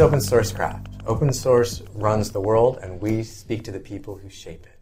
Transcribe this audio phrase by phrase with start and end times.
[0.00, 0.86] Open Source Craft.
[1.04, 4.78] Open source runs the world, and we speak to the people who shape it.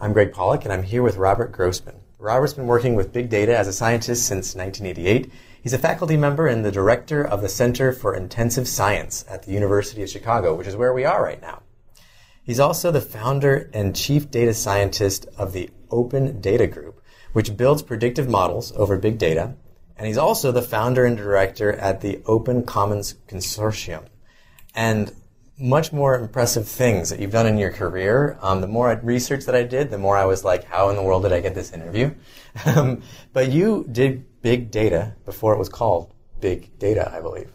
[0.00, 1.96] I'm Greg Pollock, and I'm here with Robert Grossman.
[2.20, 5.32] Robert's been working with big data as a scientist since 1988.
[5.60, 9.50] He's a faculty member and the director of the Center for Intensive Science at the
[9.50, 11.62] University of Chicago, which is where we are right now.
[12.44, 17.02] He's also the founder and chief data scientist of the Open Data Group,
[17.32, 19.56] which builds predictive models over big data.
[19.96, 24.04] And he's also the founder and director at the Open Commons Consortium.
[24.74, 25.12] And
[25.58, 28.36] much more impressive things that you've done in your career.
[28.40, 31.02] Um, the more research that I did, the more I was like, how in the
[31.02, 32.14] world did I get this interview?
[32.66, 33.00] Um,
[33.32, 37.50] but you did big data before it was called big data, I believe.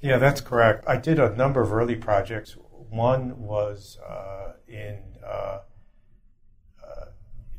[0.00, 0.86] Yeah, that's correct.
[0.88, 2.56] I did a number of early projects.
[2.88, 5.58] One was uh, in uh,
[6.82, 7.08] uh,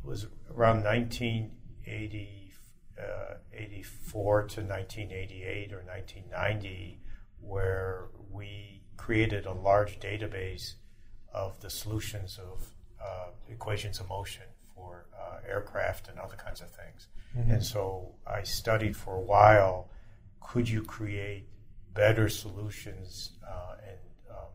[0.02, 7.00] it was around 1984 uh, to 1988 or 1990,
[7.38, 8.69] where we
[9.00, 10.74] created a large database
[11.32, 12.68] of the solutions of
[13.02, 17.08] uh, equations of motion for uh, aircraft and other kinds of things.
[17.36, 17.50] Mm-hmm.
[17.52, 19.88] And so I studied for a while
[20.40, 21.46] could you create
[21.94, 23.98] better solutions uh, and
[24.30, 24.52] um,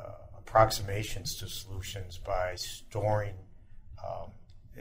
[0.00, 3.34] uh, approximations to solutions by storing
[4.02, 4.30] um,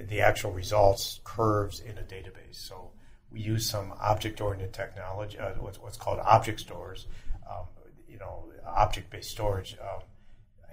[0.07, 2.55] the actual results curves in a database.
[2.69, 2.91] So
[3.31, 7.07] we use some object-oriented technology, uh, what's, what's, called object stores,
[7.49, 7.65] um,
[8.11, 9.77] you know, object-based storage.
[9.81, 10.01] Um,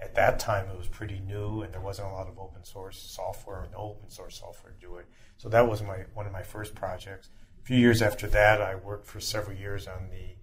[0.01, 2.97] at that time, it was pretty new, and there wasn't a lot of open source
[2.97, 5.05] software no open source software to do it.
[5.37, 7.29] So that was my one of my first projects.
[7.61, 10.35] A few years after that, I worked for several years on the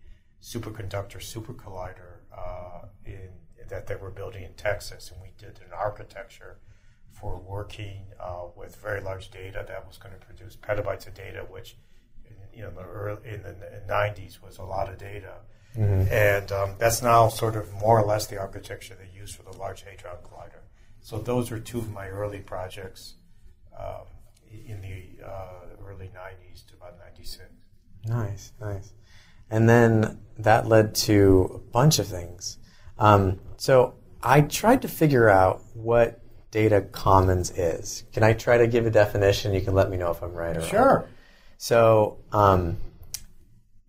[0.43, 3.31] superconductor super collider uh, in,
[3.69, 6.59] that they were building in Texas, and we did an architecture
[7.11, 11.47] for working uh, with very large data that was going to produce petabytes of data,
[11.49, 11.77] which
[12.55, 15.35] you know in the, early, in the 90s was a lot of data.
[15.77, 16.13] Mm-hmm.
[16.13, 19.57] And um, that's now sort of more or less the architecture they use for the
[19.57, 20.63] Large Hadron Collider.
[21.01, 23.15] So those are two of my early projects
[23.79, 24.07] um,
[24.51, 27.45] in the uh, early 90s to about 96.
[28.07, 28.93] Nice, nice.
[29.51, 32.59] And then that led to a bunch of things.
[32.99, 38.05] Um, so I tried to figure out what data commons is.
[38.13, 39.55] Can I try to give a definition?
[39.55, 40.79] You can let me know if I'm right or sure.
[40.79, 40.89] wrong.
[40.89, 41.09] Sure.
[41.59, 42.77] So um,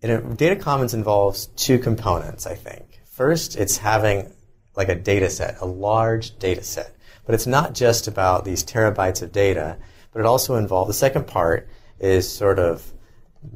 [0.02, 3.00] data commons involves two components, I think.
[3.06, 4.32] First, it's having
[4.76, 6.94] like a data set, a large data set.
[7.26, 9.76] But it's not just about these terabytes of data,
[10.12, 12.92] but it also involves the second part is sort of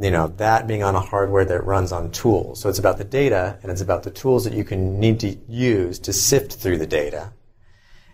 [0.00, 2.60] you know that being on a hardware that runs on tools.
[2.60, 5.36] So it's about the data and it's about the tools that you can need to
[5.48, 7.32] use to sift through the data.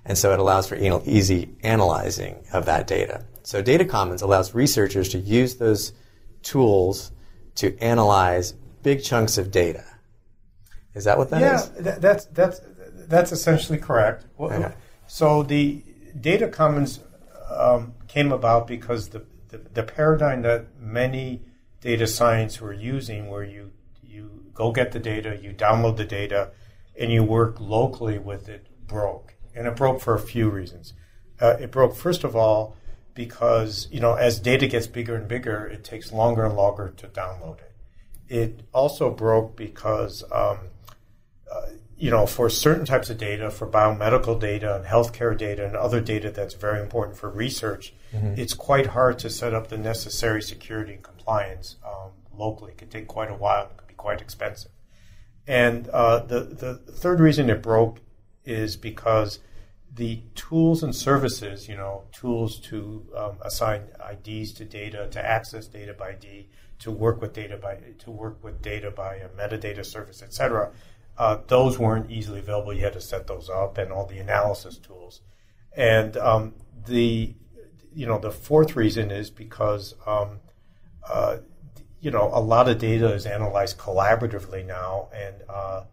[0.04, 3.26] And so it allows for easy analyzing of that data.
[3.42, 5.92] So Data Commons allows researchers to use those
[6.42, 7.12] tools
[7.58, 8.52] to analyze
[8.82, 9.84] big chunks of data.
[10.94, 11.72] Is that what that yeah, is?
[11.84, 12.60] yeah, that's that's
[13.08, 14.26] that's essentially correct.
[14.38, 14.72] Okay.
[15.06, 15.82] So the
[16.20, 17.00] data commons
[17.50, 21.42] um, came about because the, the, the paradigm that many
[21.80, 26.52] data science were using, where you you go get the data, you download the data,
[26.98, 30.94] and you work locally with it, broke, and it broke for a few reasons.
[31.40, 32.76] Uh, it broke first of all
[33.18, 37.08] because you know as data gets bigger and bigger, it takes longer and longer to
[37.08, 37.74] download it.
[38.28, 40.58] It also broke because um,
[41.52, 45.74] uh, you know for certain types of data, for biomedical data and healthcare data and
[45.74, 48.34] other data that's very important for research, mm-hmm.
[48.36, 52.70] it's quite hard to set up the necessary security and compliance um, locally.
[52.70, 53.64] It can take quite a while.
[53.64, 54.70] It can be quite expensive.
[55.44, 57.98] And uh, the the third reason it broke
[58.44, 59.40] is because
[59.94, 65.66] the tools and services, you know, tools to um, assign IDs to data, to access
[65.66, 66.48] data by ID,
[66.80, 70.70] to work with data by to work with data by a metadata service, etc.
[71.16, 72.72] Uh, those weren't easily available.
[72.72, 75.20] You had to set those up, and all the analysis tools.
[75.76, 76.54] And um,
[76.86, 77.34] the
[77.92, 80.40] you know the fourth reason is because um,
[81.08, 81.38] uh,
[82.00, 85.84] you know a lot of data is analyzed collaboratively now, and uh,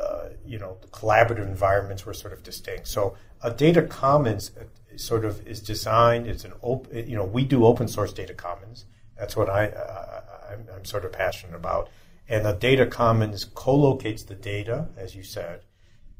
[0.00, 2.88] uh, you know, collaborative environments were sort of distinct.
[2.88, 4.64] So a data commons uh,
[4.96, 6.26] sort of is designed.
[6.26, 7.08] It's an open.
[7.08, 8.84] You know, we do open source data commons.
[9.18, 10.20] That's what I uh,
[10.50, 11.88] I'm, I'm, sort of passionate about.
[12.28, 15.62] And the data commons co-locates the data, as you said,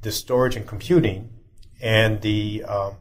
[0.03, 1.31] the storage and computing,
[1.81, 2.95] and the um,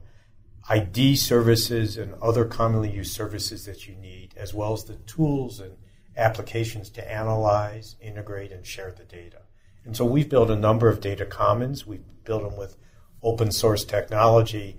[0.70, 5.60] ID services and other commonly used services that you need, as well as the tools
[5.60, 5.78] and
[6.18, 9.42] applications to analyze, integrate, and share the data.
[9.86, 11.86] And so we've built a number of data commons.
[11.86, 12.76] We've built them with
[13.22, 14.78] open source technology,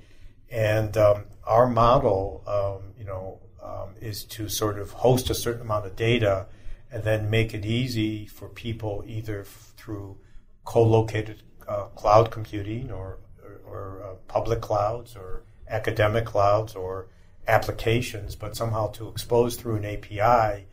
[0.50, 5.62] and um, our model, um, you know, um, is to sort of host a certain
[5.62, 6.46] amount of data
[6.90, 10.18] and then make it easy for people either f- through
[10.64, 17.08] co-located uh, cloud computing or, or, or uh, public clouds or academic clouds or
[17.48, 20.66] applications, but somehow to expose through an API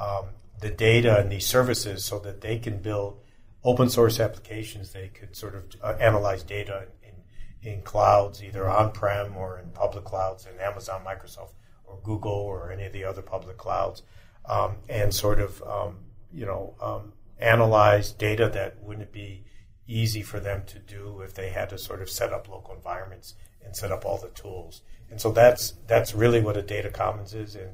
[0.00, 0.26] um,
[0.60, 3.20] the data and these services so that they can build
[3.64, 4.92] open source applications.
[4.92, 9.70] They could sort of uh, analyze data in, in, clouds, either on prem or in
[9.70, 11.52] public clouds, in Amazon, Microsoft,
[11.84, 14.02] or Google, or any of the other public clouds,
[14.46, 15.98] um, and sort of um,
[16.32, 19.44] you know um, analyze data that wouldn't be
[19.86, 23.34] easy for them to do if they had to sort of set up local environments
[23.64, 24.82] and set up all the tools.
[25.10, 27.70] And so that's that's really what a data commons is, and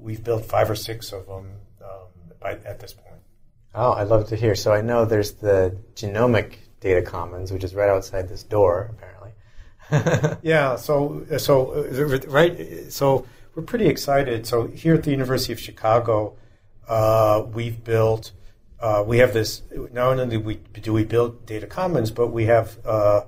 [0.00, 1.50] we've built five or six of them
[1.82, 2.08] um,
[2.40, 3.13] by, at this point.
[3.74, 4.54] Oh, I'd love to hear.
[4.54, 10.38] So I know there's the genomic data commons, which is right outside this door, apparently.
[10.42, 10.76] yeah.
[10.76, 12.92] So so uh, right.
[12.92, 14.46] So we're pretty excited.
[14.46, 16.36] So here at the University of Chicago,
[16.88, 18.32] uh, we've built.
[18.80, 19.62] Uh, we have this.
[19.92, 23.22] Not only do we, do we build data commons, but we have uh,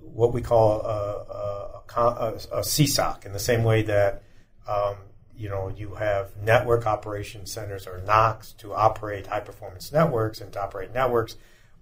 [0.00, 4.22] what we call a, a, a, a CSOC in the same way that
[4.66, 4.96] um,
[5.38, 10.52] you know, you have network operation centers or NOCs to operate high performance networks and
[10.52, 11.36] to operate networks.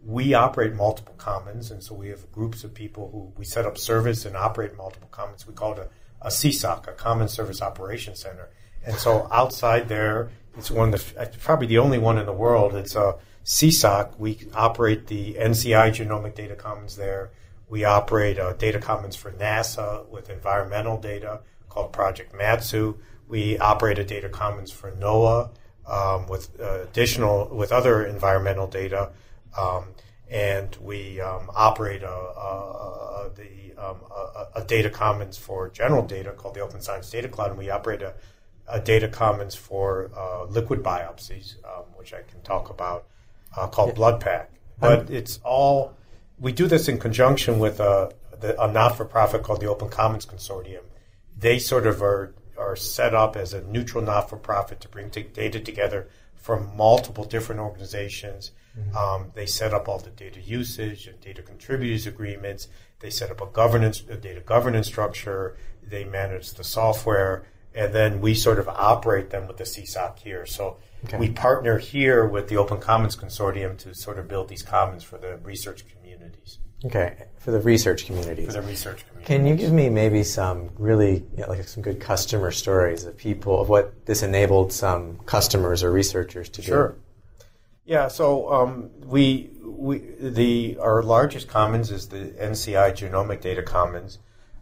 [0.04, 3.78] We operate multiple commons, and so we have groups of people who we set up
[3.78, 5.46] service and operate multiple commons.
[5.46, 5.88] We call it a,
[6.26, 8.50] a CSOC, a Common Service Operation Center.
[8.84, 12.74] And so outside there, it's one of the probably the only one in the world.
[12.74, 13.16] It's a
[13.46, 14.18] CSOC.
[14.18, 17.30] We operate the NCI Genomic Data Commons there.
[17.68, 22.96] We operate uh, data commons for NASA with environmental data called Project Matsu.
[23.28, 25.50] We operate a data commons for NOAA
[25.86, 29.10] um, with uh, additional with other environmental data,
[29.58, 29.86] um,
[30.28, 33.96] and we um, operate a, a, a the, um,
[34.54, 38.02] a, data commons for general data called the Open Science Data Cloud, and we operate
[38.02, 38.14] a,
[38.80, 43.06] data commons for uh, liquid biopsies, um, which I can talk about,
[43.56, 43.94] uh, called yeah.
[43.94, 44.46] BloodPAC.
[44.80, 45.94] But it's all
[46.38, 48.12] we do this in conjunction with a,
[48.58, 50.82] a not-for-profit called the Open Commons Consortium.
[51.38, 55.10] They sort of are are set up as a neutral not for profit to bring
[55.10, 58.52] t- data together from multiple different organizations.
[58.78, 58.96] Mm-hmm.
[58.96, 62.68] Um, they set up all the data usage and data contributors agreements.
[63.00, 65.56] They set up a governance, a data governance structure.
[65.82, 70.46] They manage the software, and then we sort of operate them with the CSOC here.
[70.46, 71.18] So okay.
[71.18, 75.18] we partner here with the Open Commons Consortium to sort of build these commons for
[75.18, 76.58] the research communities.
[76.86, 78.46] Okay, for the research communities.
[78.46, 79.26] For the research community.
[79.26, 83.16] Can you give me maybe some really, you know, like some good customer stories of
[83.16, 86.88] people, of what this enabled some customers or researchers to sure.
[86.88, 86.94] do?
[86.94, 87.02] Sure.
[87.84, 94.18] Yeah, so um, we, we, the, our largest commons is the NCI Genomic Data Commons.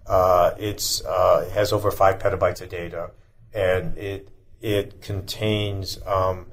[0.06, 3.10] Uh, it's, uh, it has over five petabytes of data,
[3.54, 4.28] and it,
[4.60, 6.46] it contains um,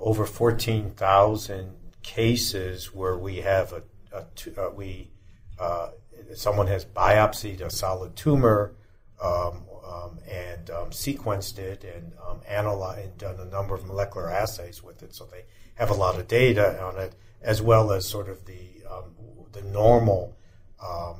[0.00, 5.10] over 14,000 cases where we have a uh, we
[5.58, 5.90] uh,
[6.34, 8.74] someone has biopsied a solid tumor
[9.22, 14.30] um, um, and um, sequenced it and um, analyzed and done a number of molecular
[14.30, 15.44] assays with it, so they
[15.74, 19.14] have a lot of data on it, as well as sort of the um,
[19.52, 20.36] the normal
[20.80, 21.14] uh,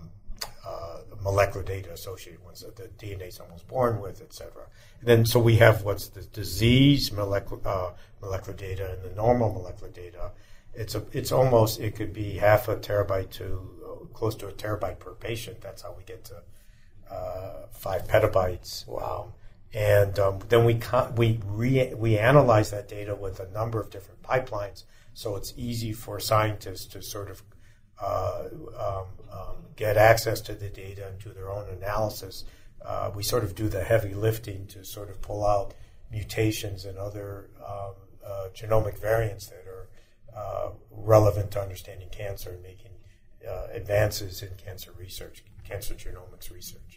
[1.23, 4.67] molecular data associated with the DNA someone was born with, et cetera.
[5.01, 7.91] And then, so we have what's the disease molecular, uh,
[8.21, 10.33] molecular data and the normal molecular data,
[10.75, 14.99] it's a it's almost it could be half a terabyte to close to a terabyte
[14.99, 15.61] per patient.
[15.61, 16.43] That's how we get to
[17.11, 18.87] uh, five petabytes.
[18.87, 19.33] Wow.
[19.73, 23.91] And um, then we con- we re- we analyze that data with a number of
[23.91, 27.43] different pipelines, so it's easy for scientists to sort of
[28.01, 28.45] uh,
[28.79, 32.45] um, um, get access to the data and do their own analysis.
[32.85, 35.75] Uh, we sort of do the heavy lifting to sort of pull out
[36.11, 37.93] mutations and other um,
[38.25, 39.68] uh, genomic variants that
[40.39, 40.69] uh,
[41.15, 42.95] relevant to understanding cancer and making
[43.49, 45.37] uh, advances in cancer research,
[45.71, 46.93] cancer genomics research.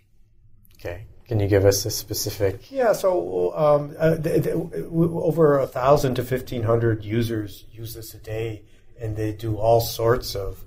[0.77, 0.99] Okay.
[1.27, 2.71] Can you give us a specific?
[2.71, 2.93] Yeah.
[2.93, 8.21] So um, uh, th- th- over a thousand to fifteen hundred users use this a
[8.35, 8.63] day,
[8.99, 10.63] and they do all sorts of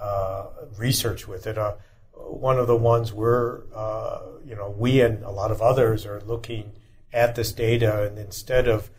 [0.00, 0.46] uh,
[0.78, 1.56] research with it.
[1.58, 1.74] Uh,
[2.12, 6.20] one of the ones we're, uh, you know, we and a lot of others are
[6.20, 6.72] looking
[7.12, 8.90] at this data, and instead of,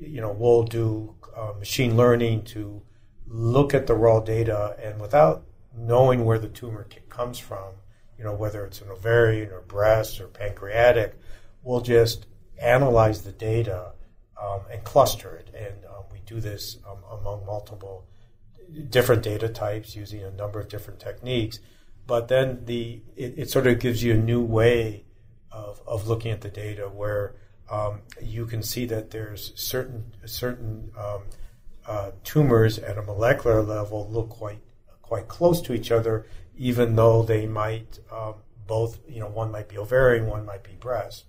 [0.00, 2.82] you know, we'll do uh, machine learning to
[3.26, 5.44] look at the raw data and without
[5.74, 7.72] knowing where the tumor comes from,
[8.18, 11.14] you know, whether it's an ovarian or breast or pancreatic,
[11.62, 12.26] we'll just
[12.60, 13.92] analyze the data
[14.40, 15.50] um, and cluster it.
[15.54, 18.06] And um, we do this um, among multiple
[18.90, 21.58] different data types using a number of different techniques.
[22.06, 25.04] But then the it, it sort of gives you a new way
[25.50, 27.36] of, of looking at the data where
[27.72, 31.22] um, you can see that there's certain certain um,
[31.86, 34.60] uh, tumors at a molecular level look quite
[35.00, 36.26] quite close to each other,
[36.56, 38.34] even though they might um,
[38.66, 41.24] both, you know, one might be ovarian, one might be breast,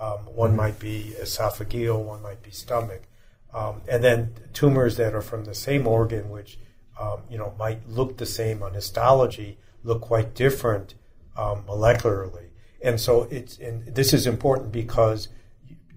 [0.00, 0.56] um, one mm-hmm.
[0.58, 3.02] might be esophageal, one might be stomach,
[3.54, 6.58] um, and then tumors that are from the same organ, which
[7.00, 10.94] um, you know might look the same on histology, look quite different
[11.36, 12.48] um, molecularly,
[12.82, 15.28] and so it's and this is important because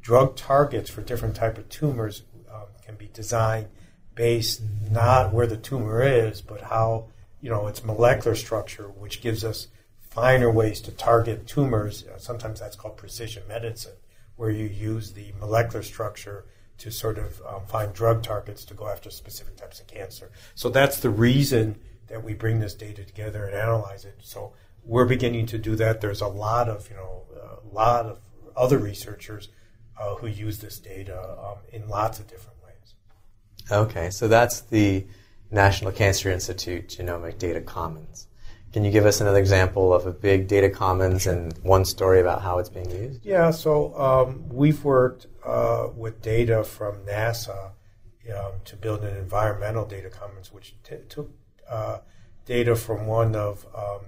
[0.05, 2.21] drug targets for different type of tumors
[2.53, 3.67] um, can be designed
[4.13, 7.07] based not where the tumor is, but how
[7.41, 9.67] you know its molecular structure, which gives us
[10.00, 12.05] finer ways to target tumors.
[12.05, 13.95] Uh, sometimes that's called precision medicine,
[14.35, 16.45] where you use the molecular structure
[16.77, 20.31] to sort of um, find drug targets to go after specific types of cancer.
[20.53, 24.19] So that's the reason that we bring this data together and analyze it.
[24.21, 26.00] So we're beginning to do that.
[26.00, 27.24] There's a lot of you know
[27.63, 28.19] a lot of
[28.55, 29.50] other researchers
[29.99, 32.95] uh, who use this data um, in lots of different ways.
[33.71, 35.05] Okay, so that's the
[35.51, 38.27] National Cancer Institute Genomic Data Commons.
[38.73, 42.41] Can you give us another example of a big data commons and one story about
[42.41, 43.25] how it's being used?
[43.25, 47.71] Yeah, so um, we've worked uh, with data from NASA
[48.35, 51.31] um, to build an environmental data commons, which t- took
[51.69, 51.99] uh,
[52.45, 54.01] data from one of um,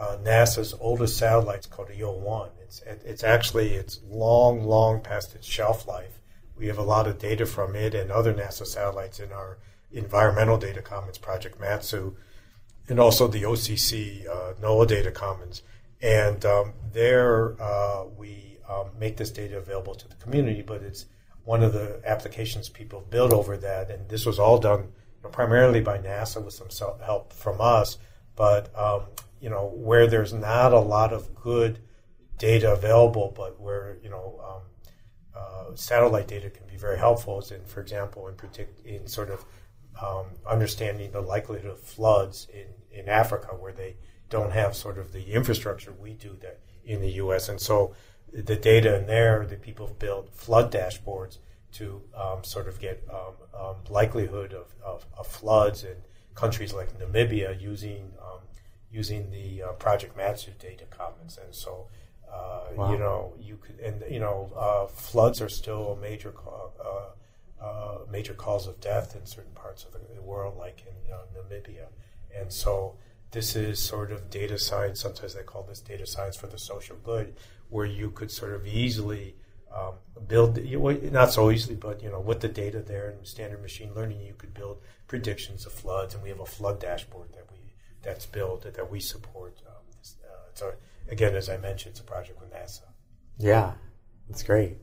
[0.00, 2.50] uh, NASA's oldest satellites called EO1.
[2.62, 6.20] It's, it's actually it's long, long past its shelf life.
[6.56, 9.58] We have a lot of data from it and other NASA satellites in our
[9.92, 12.14] environmental data commons project, MATSU
[12.90, 15.62] and also the OCC uh, NOAA Data Commons.
[16.02, 21.06] And um, there uh, we um, make this data available to the community, but it's
[21.44, 23.90] one of the applications people build over that.
[23.90, 24.92] And this was all done
[25.30, 27.98] primarily by NASA with some help from us.
[28.34, 29.02] But um,
[29.40, 31.80] you know where there's not a lot of good
[32.38, 34.62] data available, but where you know um,
[35.36, 37.38] uh, satellite data can be very helpful.
[37.38, 39.44] Is in, for example, in predict in sort of
[40.02, 42.66] um, understanding the likelihood of floods in
[42.98, 43.96] in Africa where they
[44.28, 47.48] don't have sort of the infrastructure we do that in the U.S.
[47.48, 47.94] And so
[48.32, 51.38] the data in there, the people have built flood dashboards
[51.72, 55.94] to um, sort of get um, um, likelihood of, of, of, floods in
[56.34, 58.40] countries like Namibia using um,
[58.90, 61.38] using the uh, Project Matsu data commons.
[61.42, 61.86] And so,
[62.32, 62.92] uh, wow.
[62.92, 67.98] you know, you could, and you know, uh, floods are still a major uh, uh,
[68.10, 71.86] major cause of death in certain parts of the world, like in uh, Namibia.
[72.34, 72.96] And so
[73.32, 75.00] this is sort of data science.
[75.00, 77.34] Sometimes they call this data science for the social good,
[77.68, 79.36] where you could sort of easily
[79.74, 79.94] um,
[80.26, 80.58] build,
[81.12, 84.34] not so easily, but you know, with the data there and standard machine learning, you
[84.34, 86.14] could build predictions of floods.
[86.14, 87.49] And we have a flood dashboard that
[88.02, 89.60] that's built that we support.
[89.66, 89.74] Um,
[90.24, 90.72] uh, so
[91.08, 92.82] again, as I mentioned, it's a project with NASA.
[93.38, 93.72] Yeah,
[94.28, 94.78] that's great.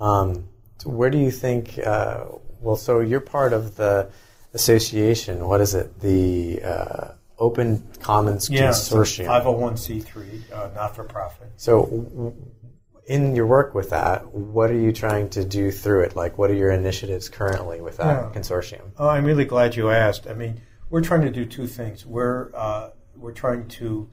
[0.00, 0.48] Um,
[0.78, 1.78] so where do you think?
[1.78, 2.24] Uh,
[2.60, 4.10] well, so you're part of the
[4.54, 5.46] association.
[5.46, 6.00] What is it?
[6.00, 7.08] The uh,
[7.38, 9.26] Open Commons yeah, Consortium.
[9.26, 11.52] 501c3, uh, not for profit.
[11.56, 12.34] So,
[13.06, 16.16] in your work with that, what are you trying to do through it?
[16.16, 18.40] Like, what are your initiatives currently with that yeah.
[18.40, 18.90] consortium?
[18.98, 20.26] Oh, I'm really glad you asked.
[20.26, 22.06] I mean, we're trying to do two things.
[22.06, 24.10] We're uh, we're trying to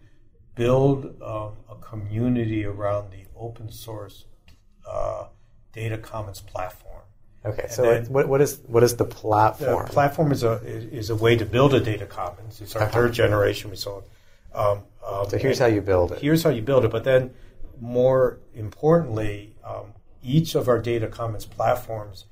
[0.56, 4.26] build um, a community around the open source
[4.90, 5.28] uh,
[5.72, 7.02] data commons platform.
[7.46, 9.86] Okay, so then, what, what is what is the platform?
[9.86, 12.62] The platform is a is a way to build a data commons.
[12.62, 13.70] It's our third generation.
[13.70, 14.02] We saw.
[14.54, 16.22] Um, um, so here's how you build it.
[16.22, 16.92] Here's how you build it.
[16.92, 17.32] But then,
[17.82, 22.26] more importantly, um, each of our data commons platforms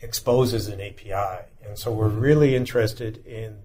[0.00, 2.20] exposes an API, and so we're mm-hmm.
[2.20, 3.62] really interested in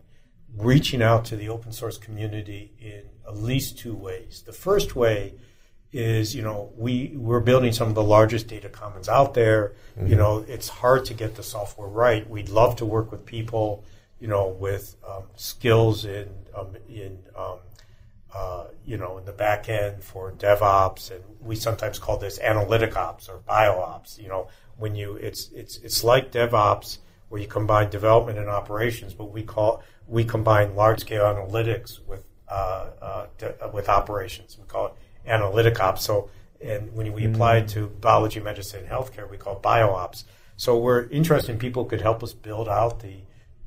[0.57, 4.43] reaching out to the open source community in at least two ways.
[4.45, 5.33] The first way
[5.91, 9.73] is you know we we're building some of the largest data commons out there.
[9.97, 10.07] Mm-hmm.
[10.07, 12.29] You know it's hard to get the software right.
[12.29, 13.85] We'd love to work with people
[14.19, 17.59] you know with um, skills in um, in um,
[18.33, 22.95] uh, you know in the back end for DevOps, and we sometimes call this analytic
[22.97, 24.21] ops or BioOps.
[24.21, 24.47] You know
[24.77, 29.41] when you it's it's it's like DevOps where you combine development and operations, but we
[29.43, 34.57] call we combine large scale analytics with uh, uh, de- with operations.
[34.59, 34.93] We call it
[35.25, 36.03] analytic ops.
[36.03, 36.29] So,
[36.61, 40.23] and when we apply it to biology, medicine, and healthcare, we call it bioops.
[40.57, 43.17] So we're interested in people who could help us build out the,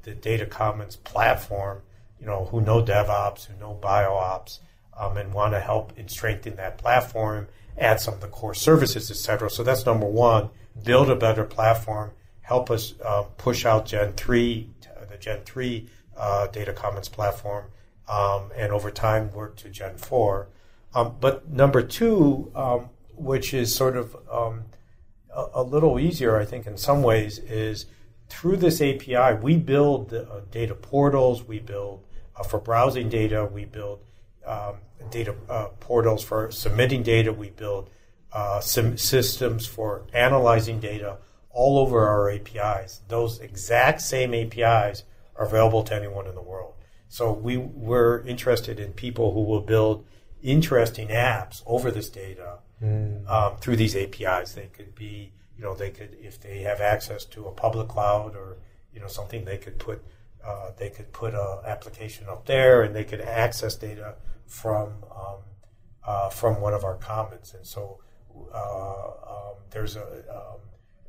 [0.02, 1.82] the data commons platform,
[2.20, 4.60] you know, who know DevOps, who know bioops,
[4.96, 9.10] um, and want to help in strengthening that platform, add some of the core services,
[9.10, 9.50] et cetera.
[9.50, 10.50] So that's number one,
[10.82, 14.70] build a better platform, help us uh, push out Gen 3,
[15.10, 17.66] the Gen 3 uh, data commons platform,
[18.08, 20.48] um, and over time work to Gen 4.
[20.94, 24.64] Um, but number two, um, which is sort of um,
[25.34, 27.86] a, a, little easier, I think, in some ways, is
[28.28, 32.04] through this API, we build uh, data portals, we build
[32.36, 34.00] uh, for browsing data, we build
[34.46, 34.76] um,
[35.10, 37.90] data uh, portals for submitting data, we build
[38.32, 41.18] uh, systems for analyzing data
[41.50, 43.00] all over our APIs.
[43.08, 45.04] Those exact same APIs
[45.38, 46.74] are available to anyone in the world.
[47.08, 50.04] So we were interested in people who will build
[50.42, 53.26] interesting apps over this data mm.
[53.28, 54.52] um, through these APIs.
[54.52, 58.36] They could be, you know, they could if they have access to a public cloud
[58.36, 58.58] or
[58.92, 60.04] you know something, they could put
[60.44, 64.16] uh, they could put an application up there and they could access data
[64.46, 65.38] from um,
[66.06, 67.54] uh, from one of our commons.
[67.54, 68.00] And so
[68.54, 70.60] uh, um, there's a um,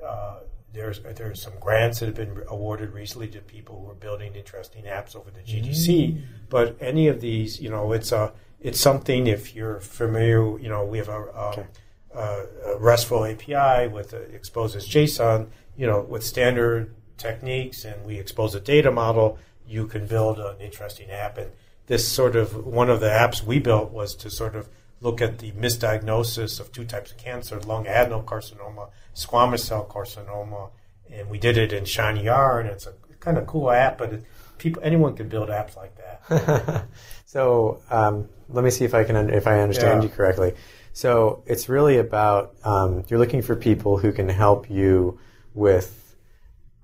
[0.06, 0.40] uh,
[0.74, 4.84] there's there's some grants that have been awarded recently to people who are building interesting
[4.84, 5.88] apps over the GDC.
[5.88, 6.22] Mm.
[6.50, 9.28] But any of these, you know, it's a it's something.
[9.28, 11.66] If you're familiar, you know, we have a, um, okay.
[12.14, 18.20] a, a RESTful API with a, exposes JSON, you know, with standard techniques, and we
[18.20, 19.38] expose a data model.
[19.68, 21.52] You can build an interesting app, and
[21.88, 24.70] this sort of one of the apps we built was to sort of
[25.01, 30.70] look at the misdiagnosis of two types of cancer, lung adenocarcinoma, squamous cell carcinoma,
[31.12, 34.13] and we did it in Shiny R, and It's a kind of cool app, but
[34.13, 34.24] it,
[34.58, 36.86] people, anyone can build apps like that.
[37.25, 40.10] so um, let me see if I can if I understand yeah.
[40.10, 40.53] you correctly.
[40.94, 45.20] So it's really about um, you're looking for people who can help you
[45.53, 46.15] with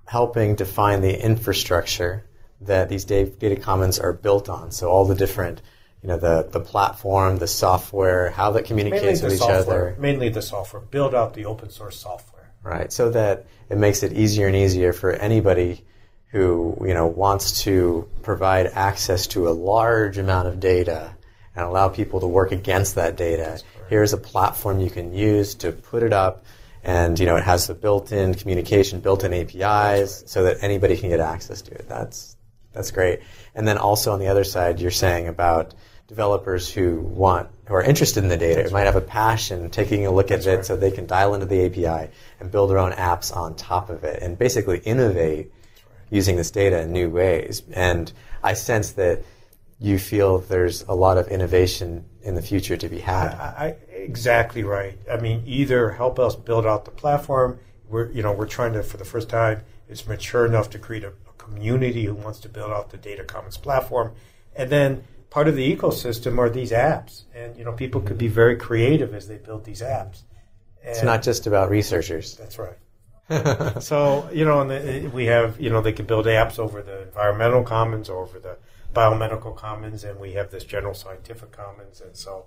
[0.05, 2.23] helping define the infrastructure
[2.61, 4.71] that these data commons are built on.
[4.71, 5.61] So all the different
[6.05, 9.95] you know the the platform, the software, how that communicates with each software, other.
[9.97, 10.79] Mainly the software.
[10.79, 12.51] Build out the open source software.
[12.61, 15.83] Right, so that it makes it easier and easier for anybody
[16.27, 21.15] who you know wants to provide access to a large amount of data
[21.55, 23.59] and allow people to work against that data.
[23.89, 26.45] Here's a platform you can use to put it up,
[26.83, 31.19] and you know it has the built-in communication, built-in APIs, so that anybody can get
[31.19, 31.89] access to it.
[31.89, 32.37] That's
[32.73, 33.21] that's great.
[33.55, 35.73] And then also on the other side, you're saying about
[36.07, 38.85] developers who want who are interested in the data That's might right.
[38.85, 40.65] have a passion taking a look That's at it right.
[40.65, 44.03] so they can dial into the API and build their own apps on top of
[44.03, 46.07] it and basically innovate right.
[46.11, 47.63] using this data in new ways.
[47.73, 48.11] And
[48.43, 49.23] I sense that
[49.79, 53.33] you feel there's a lot of innovation in the future to be had.
[53.33, 54.97] I, I, exactly right.
[55.11, 57.59] I mean, either help us build out the platform.
[57.87, 61.03] We're you know we're trying to for the first time it's mature enough to create
[61.03, 64.13] a, a community who wants to build out the data commons platform,
[64.55, 65.03] and then
[65.35, 69.13] part of the ecosystem are these apps, and you know people could be very creative
[69.13, 70.21] as they build these apps.
[70.81, 72.37] And it's not just about researchers.
[72.37, 73.83] That's right.
[73.83, 77.01] so you know, and the, we have you know they can build apps over the
[77.01, 78.55] environmental commons or over the
[78.93, 82.45] biomedical commons, and we have this general scientific commons, and so.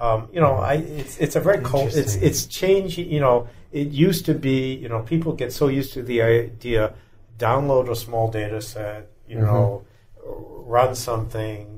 [0.00, 1.90] Um, you know, I, it's it's a very cold.
[2.02, 3.10] It's it's changing.
[3.10, 4.74] You know, it used to be.
[4.74, 6.94] You know, people get so used to the idea,
[7.36, 9.10] download a small data set.
[9.26, 9.46] You mm-hmm.
[9.46, 9.84] know,
[10.24, 11.77] run something,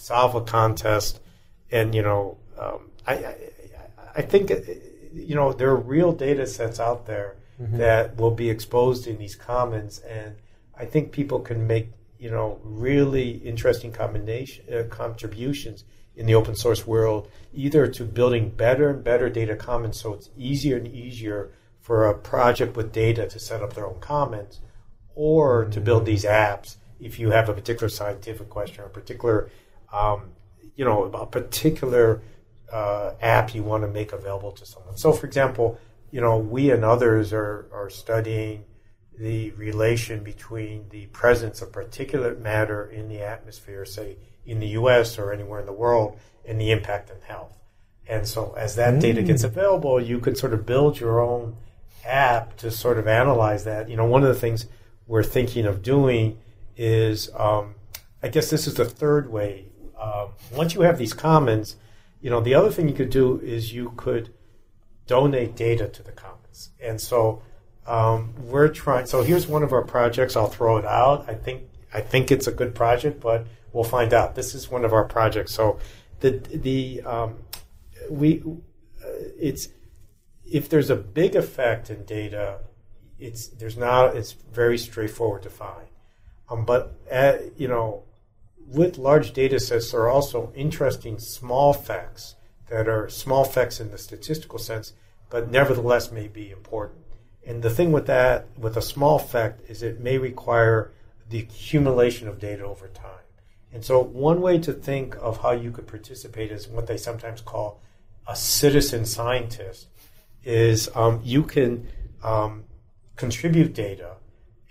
[0.00, 1.20] solve a contest,
[1.70, 3.36] and you know, um, I, I,
[4.16, 4.50] I think
[5.12, 7.78] you know there are real data sets out there mm-hmm.
[7.78, 10.36] that will be exposed in these commons, and
[10.76, 15.84] I think people can make you know really interesting combination uh, contributions
[16.16, 20.30] in the open source world, either to building better and better data commons, so it's
[20.36, 24.60] easier and easier for a project with data to set up their own commons,
[25.14, 29.50] or to build these apps if you have a particular scientific question or a particular
[29.92, 30.30] um,
[30.76, 32.22] you know, a particular
[32.72, 34.96] uh, app you want to make available to someone.
[34.96, 35.78] So, for example,
[36.10, 38.64] you know, we and others are, are studying
[39.18, 45.18] the relation between the presence of particulate matter in the atmosphere, say in the US
[45.18, 47.58] or anywhere in the world, and the impact on health.
[48.08, 49.00] And so, as that mm.
[49.00, 51.56] data gets available, you can sort of build your own
[52.04, 53.88] app to sort of analyze that.
[53.88, 54.66] You know, one of the things
[55.06, 56.38] we're thinking of doing
[56.76, 57.74] is, um,
[58.22, 59.66] I guess this is the third way
[60.00, 61.76] um, once you have these commons,
[62.20, 64.32] you know, the other thing you could do is you could
[65.06, 66.70] donate data to the commons.
[66.80, 67.42] And so
[67.86, 69.06] um, we're trying.
[69.06, 70.36] So here's one of our projects.
[70.36, 71.28] I'll throw it out.
[71.28, 74.34] I think I think it's a good project, but we'll find out.
[74.34, 75.52] This is one of our projects.
[75.52, 75.78] So
[76.20, 77.38] the the um,
[78.08, 78.42] we
[79.02, 79.08] uh,
[79.38, 79.68] it's
[80.44, 82.60] if there's a big effect in data,
[83.18, 84.16] it's there's not.
[84.16, 85.88] It's very straightforward to find.
[86.48, 88.04] Um, but uh, you know
[88.70, 92.36] with large data sets, there are also interesting small facts
[92.68, 94.92] that are small facts in the statistical sense,
[95.28, 97.04] but nevertheless may be important.
[97.46, 100.92] And the thing with that, with a small fact, is it may require
[101.28, 103.26] the accumulation of data over time.
[103.72, 107.40] And so, one way to think of how you could participate is what they sometimes
[107.40, 107.80] call
[108.26, 109.86] a citizen scientist.
[110.42, 111.88] Is um, you can
[112.22, 112.64] um,
[113.16, 114.16] contribute data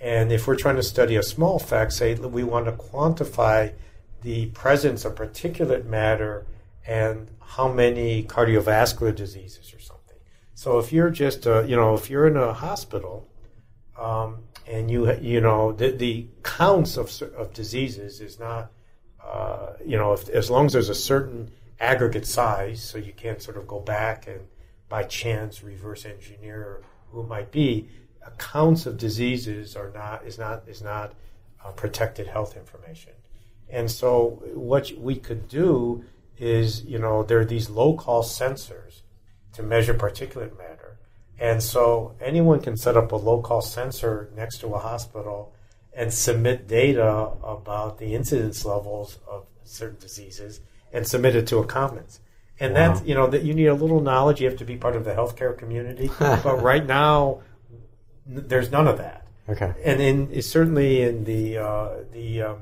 [0.02, 3.74] And if we're trying to study a small fact, say we want to quantify
[4.22, 6.46] the presence of particulate matter
[6.86, 10.18] and how many cardiovascular diseases or something.
[10.56, 13.28] So if you're just, a, you know, if you're in a hospital
[13.98, 18.72] um, and you, you know, the, the counts of, of diseases is not,
[19.24, 23.42] uh, you know, if, as long as there's a certain aggregate size, so you can't
[23.42, 24.42] sort of go back and
[24.90, 27.88] by chance reverse engineer who it might be,
[28.26, 31.14] accounts of diseases are not is not is not
[31.64, 33.14] uh, protected health information.
[33.70, 36.04] And so what we could do
[36.38, 39.02] is, you know, there are these low cost sensors
[39.54, 40.98] to measure particulate matter.
[41.40, 45.54] And so anyone can set up a low cost sensor next to a hospital
[45.94, 51.66] and submit data about the incidence levels of certain diseases and submit it to a
[51.66, 52.20] commons.
[52.60, 52.94] And wow.
[52.94, 54.42] that's, you know, that you need a little knowledge.
[54.42, 56.10] You have to be part of the healthcare community.
[56.20, 57.42] but right now,
[58.28, 59.28] n- there's none of that.
[59.48, 59.74] Okay.
[59.84, 62.62] And in certainly in the uh, the um,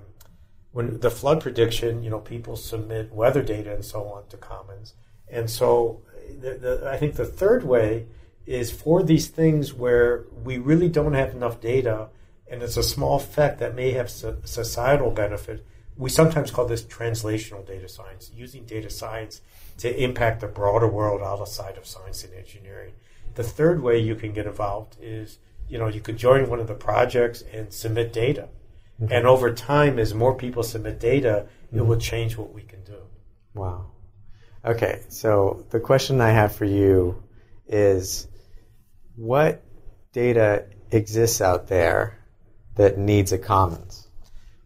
[0.72, 4.94] when the flood prediction, you know, people submit weather data and so on to Commons.
[5.28, 6.02] And so
[6.40, 8.06] the, the, I think the third way
[8.46, 12.10] is for these things where we really don't have enough data
[12.50, 15.66] and it's a small effect that may have societal benefit.
[15.98, 19.42] We sometimes call this translational data science, using data science
[19.80, 22.94] to impact the broader world outside of science and engineering.
[23.36, 26.68] The third way you can get involved is, you know, you could join one of
[26.68, 28.48] the projects and submit data
[29.02, 29.14] Mm-hmm.
[29.14, 31.80] And over time, as more people submit data, mm-hmm.
[31.80, 32.98] it will change what we can do.
[33.54, 33.92] Wow.
[34.66, 37.24] Okay, so the question I have for you
[37.68, 38.28] is
[39.16, 39.64] what
[40.12, 42.20] data exists out there
[42.76, 44.08] that needs a commons?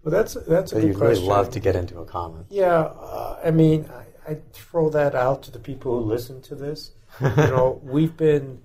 [0.03, 1.23] Well, that's that's a that good you'd question.
[1.23, 2.47] really love to get into a commons.
[2.49, 3.89] Yeah, uh, I mean,
[4.25, 6.91] I, I, throw that out to the people who listen to this.
[7.21, 8.59] you know, we've been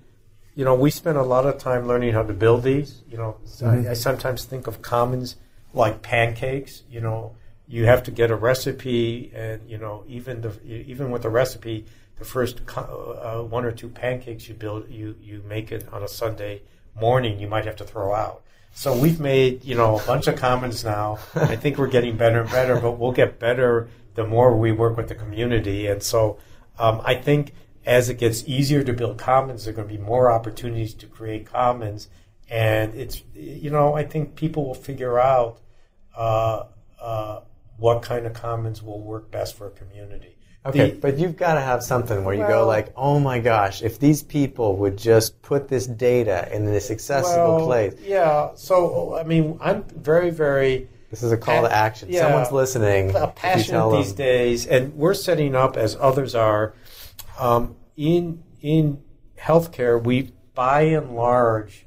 [0.56, 3.02] you know, we spend a lot of time learning how to build these.
[3.08, 3.88] You know, mm-hmm.
[3.88, 5.36] I, I, sometimes think of commons
[5.72, 6.82] like pancakes.
[6.90, 7.36] You know,
[7.68, 11.86] you have to get a recipe, and you know, even the even with the recipe,
[12.18, 16.08] the first uh, one or two pancakes you build, you you make it on a
[16.08, 16.62] Sunday
[16.98, 18.42] morning, you might have to throw out.
[18.72, 21.18] So we've made you know a bunch of commons now.
[21.34, 24.96] I think we're getting better and better, but we'll get better the more we work
[24.96, 25.86] with the community.
[25.86, 26.38] And so
[26.78, 27.52] um, I think
[27.84, 31.06] as it gets easier to build commons, there are going to be more opportunities to
[31.06, 32.08] create commons.
[32.48, 35.60] And it's, you know, I think people will figure out
[36.16, 36.64] uh,
[37.00, 37.40] uh,
[37.76, 40.36] what kind of commons will work best for a community.
[40.64, 43.38] Okay, the, but you've got to have something where you well, go like, oh my
[43.38, 47.94] gosh, if these people would just put this data in this accessible well, place.
[48.02, 48.50] Yeah.
[48.56, 50.88] So I mean, I'm very, very.
[51.10, 52.08] This is a call pa- to action.
[52.10, 53.14] Yeah, Someone's listening.
[53.36, 54.16] Passionate these them.
[54.16, 56.74] days, and we're setting up as others are.
[57.38, 59.02] Um, in in
[59.38, 61.85] healthcare, we by and large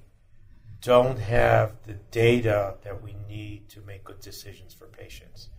[0.81, 5.49] don't have the data that we need to make good decisions for patients.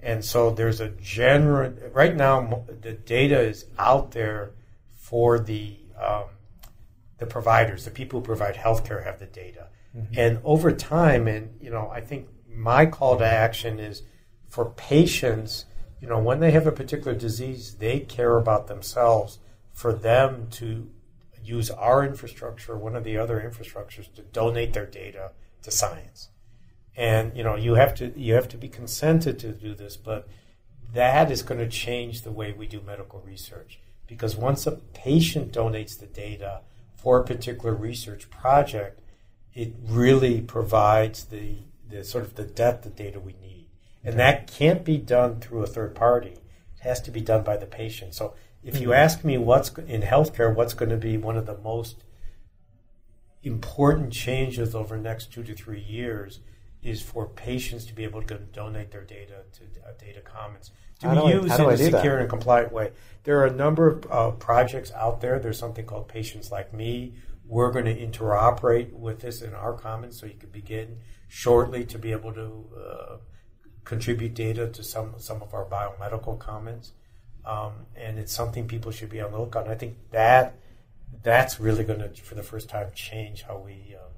[0.00, 4.52] And so there's a general, right now, the data is out there
[4.94, 6.24] for the, um,
[7.18, 9.68] the providers, the people who provide healthcare have the data.
[9.96, 10.14] Mm-hmm.
[10.18, 14.02] And over time, and, you know, I think my call to action is
[14.48, 15.64] for patients,
[16.00, 19.38] you know, when they have a particular disease, they care about themselves.
[19.72, 20.88] For them to
[21.46, 25.32] use our infrastructure, one of the other infrastructures, to donate their data
[25.62, 26.28] to science.
[26.96, 30.28] And you know you have to you have to be consented to do this but
[30.92, 33.80] that is going to change the way we do medical research.
[34.06, 36.60] Because once a patient donates the data
[36.94, 39.00] for a particular research project
[39.56, 41.56] it really provides the,
[41.88, 43.66] the sort of the depth of data we need.
[44.04, 46.32] And that can't be done through a third party.
[46.76, 48.14] It has to be done by the patient.
[48.14, 48.34] So
[48.66, 52.04] if you ask me what's in healthcare what's going to be one of the most
[53.42, 56.40] important changes over the next two to three years
[56.82, 61.10] is for patients to be able to donate their data to uh, data commons to
[61.10, 62.92] be used in a secure and compliant way.
[63.24, 65.38] There are a number of uh, projects out there.
[65.38, 67.14] There's something called Patients Like Me.
[67.44, 70.98] We're going to interoperate with this in our commons, so you can begin
[71.28, 73.16] shortly to be able to uh,
[73.84, 76.92] contribute data to some some of our biomedical commons.
[77.46, 79.64] Um, and it's something people should be on the lookout.
[79.64, 80.56] And I think that
[81.22, 84.12] that's really going to, for the first time, change how we um,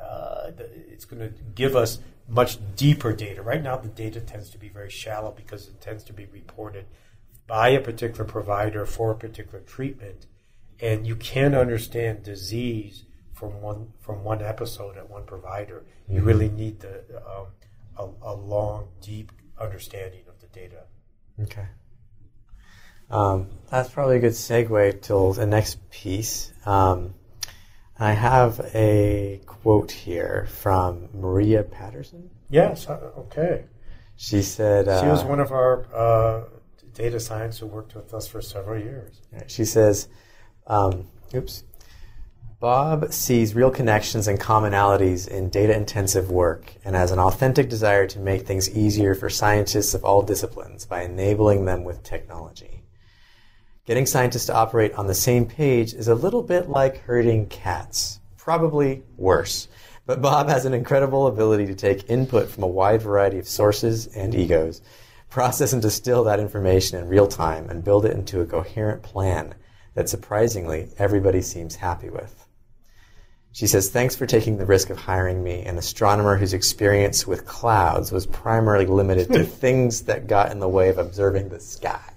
[0.00, 0.50] uh,
[0.88, 3.42] it's going to give us much deeper data.
[3.42, 6.86] Right now, the data tends to be very shallow because it tends to be reported
[7.46, 10.26] by a particular provider for a particular treatment,
[10.80, 15.84] and you can't understand disease from one from one episode at one provider.
[16.04, 16.14] Mm-hmm.
[16.14, 17.46] You really need the um,
[17.96, 20.84] a, a, long, deep understanding of the data.
[21.42, 21.66] Okay.
[23.10, 26.52] Um, that's probably a good segue to the next piece.
[26.64, 27.14] Um,
[27.98, 32.30] I have a quote here from Maria Patterson.
[32.48, 33.64] Yes, uh, okay.
[34.16, 36.44] She said uh, she was one of our uh,
[36.94, 39.20] data science who worked with us for several years.
[39.46, 40.08] She says,
[40.66, 41.64] um, "Oops."
[42.58, 48.06] Bob sees real connections and commonalities in data intensive work and has an authentic desire
[48.06, 52.79] to make things easier for scientists of all disciplines by enabling them with technology.
[53.90, 58.20] Getting scientists to operate on the same page is a little bit like herding cats,
[58.36, 59.66] probably worse.
[60.06, 64.06] But Bob has an incredible ability to take input from a wide variety of sources
[64.06, 64.80] and egos,
[65.28, 69.56] process and distill that information in real time, and build it into a coherent plan
[69.94, 72.46] that surprisingly everybody seems happy with.
[73.50, 77.44] She says, Thanks for taking the risk of hiring me, an astronomer whose experience with
[77.44, 82.10] clouds was primarily limited to things that got in the way of observing the sky.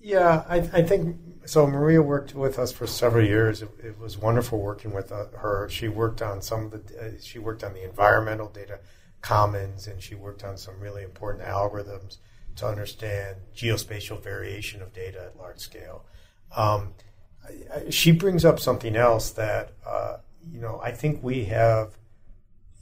[0.00, 1.66] Yeah, I, I think so.
[1.66, 3.60] Maria worked with us for several years.
[3.62, 5.68] It, it was wonderful working with uh, her.
[5.68, 8.80] She worked on some of the, uh, she worked on the environmental data
[9.20, 12.16] commons, and she worked on some really important algorithms
[12.56, 16.04] to understand geospatial variation of data at large scale.
[16.56, 16.94] Um,
[17.90, 20.18] she brings up something else that uh,
[20.50, 21.96] you know I think we have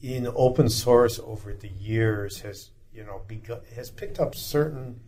[0.00, 5.00] in open source over the years has you know begun, has picked up certain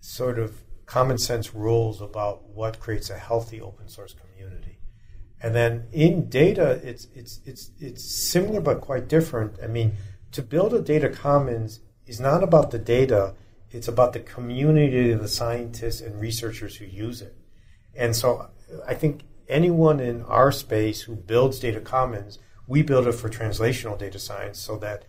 [0.00, 4.78] sort of common sense rules about what creates a healthy open source community.
[5.40, 9.58] And then in data, it's it's it's it's similar but quite different.
[9.62, 9.96] I mean,
[10.32, 13.34] to build a data commons is not about the data;
[13.70, 17.36] it's about the community of the scientists and researchers who use it.
[17.94, 18.48] And so
[18.86, 23.98] I think anyone in our space who builds data commons, we build it for translational
[23.98, 25.04] data science so that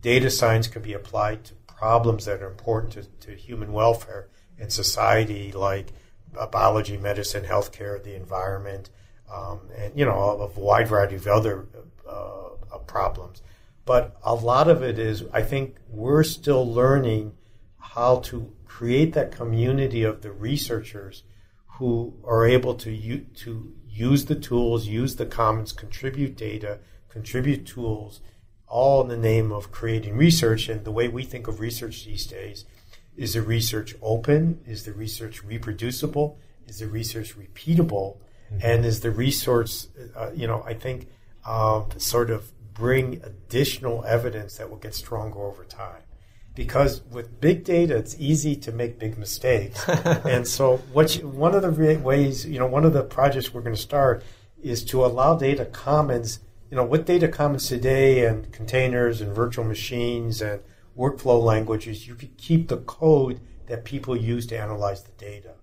[0.00, 4.28] data science can be applied to problems that are important to, to human welfare
[4.62, 5.92] in society, like
[6.38, 8.88] uh, biology, medicine, healthcare, the environment,
[9.30, 11.66] um, and you know a, wide variety of other
[12.08, 13.42] uh, problems.
[13.84, 17.32] But a lot of it is, I think, we're still learning
[17.78, 21.24] how to create that community of the researchers
[21.78, 27.66] who are able to u- to use the tools, use the commons, contribute data, contribute
[27.66, 28.20] tools,
[28.68, 30.68] all in the name of creating research.
[30.68, 32.64] And the way we think of research these days
[33.16, 34.60] is the research open?
[34.66, 36.38] Is the research reproducible?
[36.66, 38.18] Is the research repeatable?
[38.52, 38.58] Mm-hmm.
[38.62, 41.08] And is the resource, uh, you know, I think
[41.46, 46.02] um, sort of bring additional evidence that will get stronger over time
[46.54, 49.88] because with big data, it's easy to make big mistakes.
[49.88, 53.54] and so, what you, one of the re- ways, you know, one of the projects
[53.54, 54.22] we're going to start
[54.62, 56.40] is to allow data commons.
[56.70, 60.60] You know, with data commons today and containers and virtual machines and
[60.96, 65.54] workflow languages, you can keep the code that people use to analyze the data.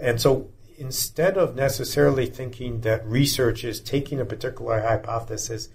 [0.00, 5.68] And so, instead of necessarily thinking that research is taking a particular hypothesis,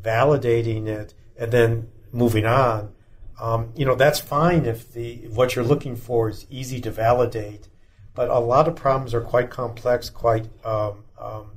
[0.00, 2.94] validating it, and then moving on
[3.40, 7.68] um, you know, that's fine if the what you're looking for is easy to validate,
[8.14, 11.50] but a lot of problems are quite complex, quite um, um,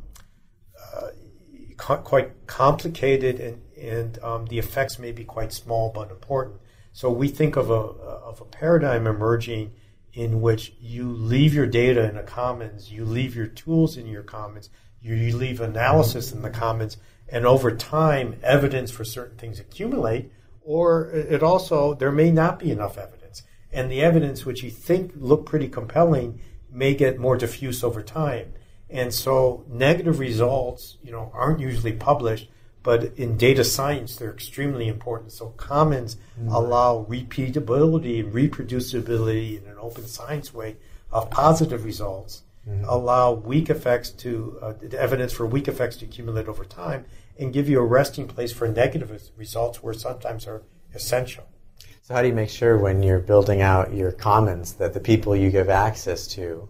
[0.93, 1.07] uh,
[1.77, 6.59] co- quite complicated, and and um, the effects may be quite small but important.
[6.91, 9.73] So we think of a of a paradigm emerging
[10.13, 14.23] in which you leave your data in a commons, you leave your tools in your
[14.23, 14.69] commons,
[15.01, 16.97] you leave analysis in the commons,
[17.29, 22.71] and over time, evidence for certain things accumulate or it also there may not be
[22.71, 26.39] enough evidence, and the evidence which you think look pretty compelling
[26.71, 28.53] may get more diffuse over time.
[28.89, 32.49] And so negative results, you know, aren't usually published,
[32.83, 35.31] but in data science they're extremely important.
[35.31, 36.49] So commons mm-hmm.
[36.49, 40.77] allow repeatability and reproducibility in an open science way
[41.11, 42.43] of positive results.
[42.67, 42.85] Mm-hmm.
[42.85, 47.05] Allow weak effects to uh, evidence for weak effects to accumulate over time,
[47.39, 50.61] and give you a resting place for negative results where sometimes are
[50.93, 51.43] essential.
[52.03, 55.35] So, how do you make sure when you're building out your commons that the people
[55.35, 56.69] you give access to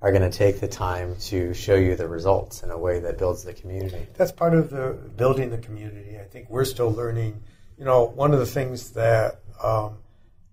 [0.00, 3.18] are going to take the time to show you the results in a way that
[3.18, 4.06] builds the community?
[4.14, 6.18] That's part of the building the community.
[6.18, 7.42] I think we're still learning.
[7.76, 9.98] You know, one of the things that um,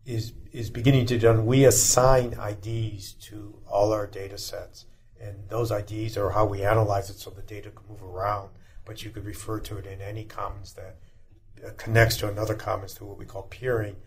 [0.06, 1.46] is is beginning to done.
[1.46, 4.86] We assign IDs to all our data sets,
[5.20, 8.50] and those IDs are how we analyze it, so the data can move around
[8.86, 10.96] but you could refer to it in any commons that
[11.66, 13.98] uh, connects to another commons through what we call peering.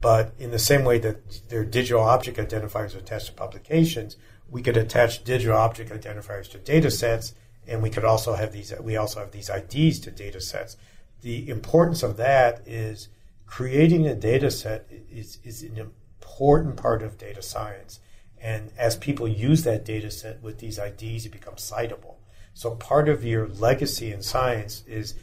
[0.00, 4.16] But in the same way that there are digital object identifiers attached to publications,
[4.54, 7.34] we could attach digital object identifiers to data sets,
[7.66, 8.72] and we could also have these.
[8.80, 10.76] We also have these IDs to data sets.
[11.22, 13.08] The importance of that is
[13.46, 17.98] creating a data set is, is an important part of data science.
[18.40, 22.14] And as people use that data set with these IDs, it becomes citable.
[22.52, 25.16] So part of your legacy in science is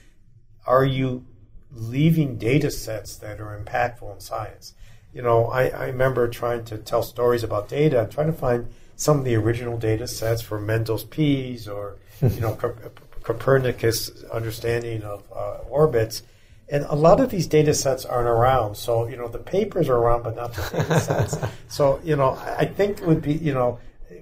[0.67, 1.25] are you
[1.71, 4.73] leaving data sets that are impactful in science?
[5.13, 8.67] You know, I, I remember trying to tell stories about data trying to find
[9.01, 12.53] some of the original data sets for Mendel's peas or, you know,
[13.23, 16.21] Copernicus' understanding of uh, orbits.
[16.69, 18.77] And a lot of these data sets aren't around.
[18.77, 21.35] So, you know, the papers are around, but not the data sets.
[21.67, 23.79] so, you know, I think it would be, you know,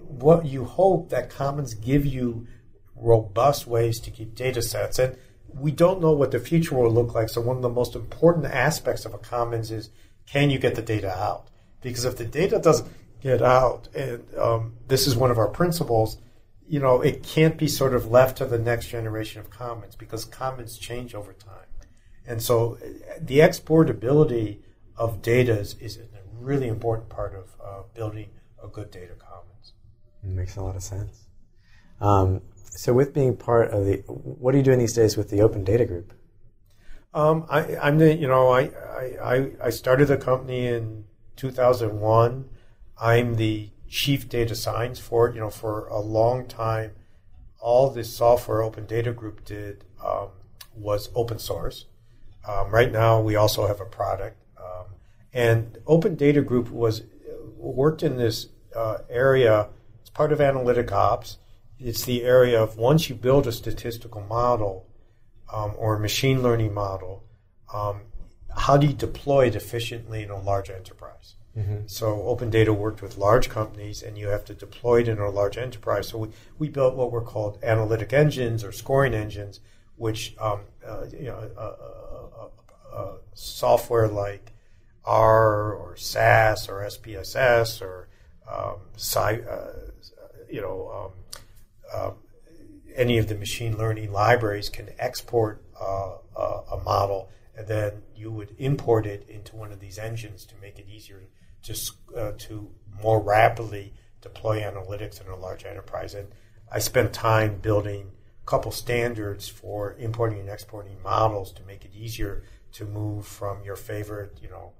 [0.08, 2.48] what you hope that Commons give you
[2.96, 4.98] robust ways to keep data sets.
[4.98, 5.18] And
[5.54, 7.28] we don't know what the future will look like.
[7.28, 9.89] So one of the most important aspects of a commons is
[10.26, 11.48] can you get the data out?
[11.82, 12.89] Because if the data doesn't
[13.21, 16.17] get out, and um, this is one of our principles,
[16.67, 20.23] you know, it can't be sort of left to the next generation of commons because
[20.23, 21.65] commons change over time.
[22.27, 22.77] And so
[23.19, 24.60] the exportability
[24.95, 26.03] of data is, is a
[26.39, 28.29] really important part of uh, building
[28.63, 29.73] a good data commons.
[30.23, 31.25] It makes a lot of sense.
[31.99, 35.41] Um, so, with being part of the, what are you doing these days with the
[35.41, 36.13] Open Data Group?
[37.13, 38.69] Um, I, am the, you know, I,
[39.21, 41.05] I, I started the company in
[41.36, 42.47] 2001.
[43.02, 45.36] I'm the chief data science for it.
[45.36, 46.92] You know, for a long time,
[47.60, 50.30] all the software Open Data Group did um,
[50.76, 51.86] was open source.
[52.48, 54.86] Um, right now, we also have a product, um,
[55.34, 57.04] and Open Data Group was
[57.58, 59.70] worked in this uh, area.
[60.02, 61.38] It's part of Analytic Ops
[61.80, 64.86] it's the area of once you build a statistical model
[65.52, 67.24] um, or a machine learning model,
[67.74, 68.02] um,
[68.58, 71.36] how do you deploy it efficiently in a large enterprise?
[71.58, 71.88] Mm-hmm.
[71.88, 75.30] So Open Data worked with large companies, and you have to deploy it in a
[75.30, 76.08] large enterprise.
[76.08, 79.60] So we, we built what were called analytic engines or scoring engines,
[79.96, 81.76] which um, uh, you know, uh,
[82.96, 84.54] uh, software like
[85.06, 88.10] R or SAS or SPSS or
[88.50, 89.72] um, Sci, uh,
[90.50, 91.42] you know um,
[91.94, 92.12] uh,
[92.96, 96.18] any of the machine learning libraries can export uh,
[96.72, 100.80] a model, and then you would import it into one of these engines to make
[100.80, 101.22] it easier
[101.63, 101.78] to
[102.15, 102.69] uh, to
[103.02, 106.13] more rapidly deploy analytics in a large enterprise.
[106.13, 106.30] And
[106.72, 111.91] I spent time building a couple standards for importing and exporting models to make it
[111.93, 112.43] easier
[112.74, 114.74] to move from your favorite, you know,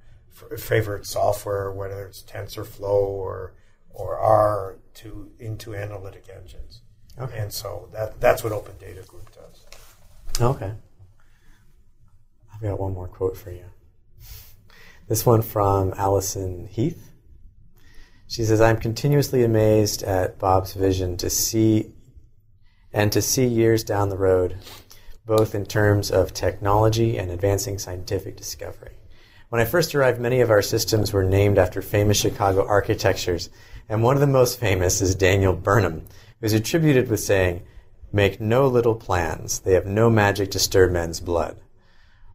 [0.58, 3.54] favorite software, whether it's TensorFlow or
[3.92, 6.82] or R, to into analytic engines.
[7.20, 7.38] Okay.
[7.38, 9.66] And so that that's what Open Data Group does.
[10.40, 10.74] Okay.
[12.54, 13.66] I've got one more quote for you.
[15.10, 17.12] This one from Allison Heath.
[18.28, 21.94] She says, I'm continuously amazed at Bob's vision to see
[22.94, 24.58] and to see years down the road,
[25.26, 28.98] both in terms of technology and advancing scientific discovery.
[29.50, 33.50] When I first arrived, many of our systems were named after famous Chicago architectures,
[33.90, 36.06] and one of the most famous is Daniel Burnham,
[36.40, 37.64] who is attributed with saying,
[38.14, 41.60] Make no little plans, they have no magic to stir men's blood.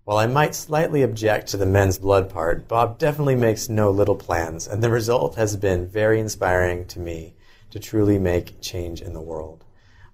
[0.05, 4.17] While I might slightly object to the men's blood part, Bob definitely makes no little
[4.17, 7.35] plans, and the result has been very inspiring to me
[7.71, 9.65] to truly make change in the world.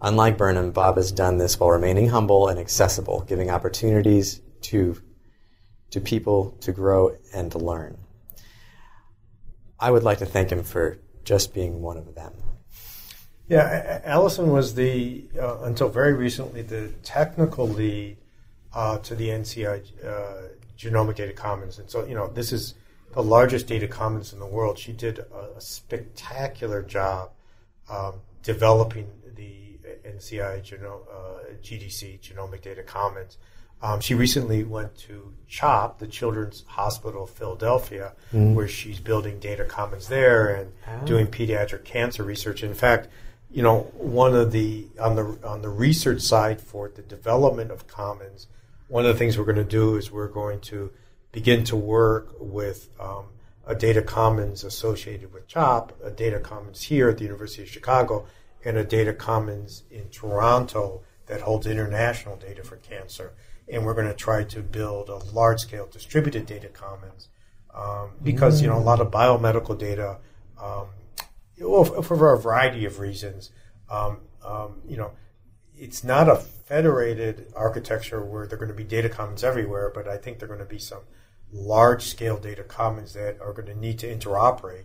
[0.01, 4.97] Unlike Burnham, Bob has done this while remaining humble and accessible, giving opportunities to,
[5.91, 7.99] to people to grow and to learn.
[9.81, 12.33] I would like to thank him for just being one of them.
[13.49, 18.20] Yeah, Allison was the uh, until very recently the technical lead
[18.75, 22.75] uh, to the NCI uh, Genomic Data Commons, and so you know this is
[23.13, 24.79] the largest data commons in the world.
[24.79, 27.31] She did a, a spectacular job
[27.89, 33.37] um, developing the NCI Geno- uh, GDC Genomic Data Commons.
[33.83, 38.55] Um, she recently went to CHOP, the Children's Hospital of Philadelphia, mm.
[38.55, 41.07] where she's building data commons there and oh.
[41.07, 42.63] doing pediatric cancer research.
[42.63, 43.09] In fact,
[43.51, 47.87] you know, one of the on the on the research side for the development of
[47.87, 48.47] commons,
[48.91, 50.91] one of the things we're going to do is we're going to
[51.31, 53.27] begin to work with um,
[53.65, 58.27] a data commons associated with CHOP, a data commons here at the University of Chicago,
[58.65, 63.33] and a data commons in Toronto that holds international data for cancer.
[63.73, 67.29] And we're going to try to build a large scale distributed data commons
[67.73, 70.19] um, because you know a lot of biomedical data.
[70.61, 70.89] Um,
[71.61, 73.53] well, for a variety of reasons.
[73.89, 75.13] Um, um, you know,
[75.81, 80.07] it's not a federated architecture where there are going to be data commons everywhere, but
[80.07, 81.01] I think there are going to be some
[81.51, 84.85] large scale data commons that are going to need to interoperate.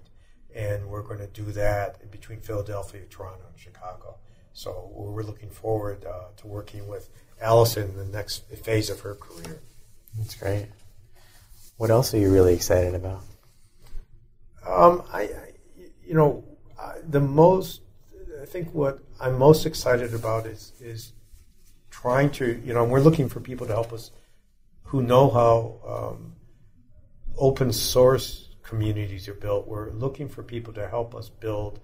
[0.56, 4.16] And we're going to do that between Philadelphia, Toronto, and Chicago.
[4.54, 7.10] So we're looking forward uh, to working with
[7.41, 9.62] Allison in the next phase of her career.
[10.18, 10.68] That's great.
[11.76, 13.22] What else are you really excited about?
[14.66, 15.52] Um, I, I,
[16.06, 16.46] you know,
[17.06, 17.82] the most
[18.41, 21.11] I think what I'm most excited about is is
[21.89, 24.11] trying to you know we're looking for people to help us
[24.84, 26.36] who know how um,
[27.38, 29.68] open source communities are built.
[29.68, 31.80] We're looking for people to help us build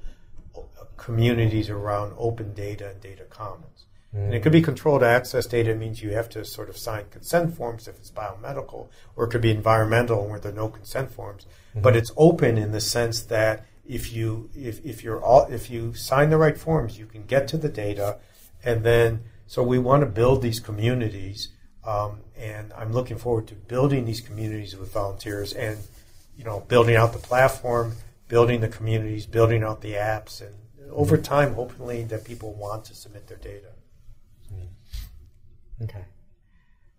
[0.55, 0.61] uh,
[0.97, 3.86] communities around open data and data commons.
[4.15, 4.25] Mm.
[4.25, 5.71] And it could be controlled access data.
[5.71, 9.29] It means you have to sort of sign consent forms if it's biomedical, or it
[9.29, 11.45] could be environmental where there are no consent forms.
[11.71, 11.82] Mm-hmm.
[11.82, 15.93] But it's open in the sense that if you if, if you're all if you
[15.93, 18.17] sign the right forms, you can get to the data,
[18.63, 21.49] and then so we want to build these communities,
[21.86, 25.77] um, and I'm looking forward to building these communities with volunteers and
[26.38, 27.95] you know building out the platform,
[28.27, 30.55] building the communities, building out the apps, and
[30.91, 31.23] over mm-hmm.
[31.23, 33.71] time, hopefully, that people want to submit their data.
[35.84, 36.05] Okay.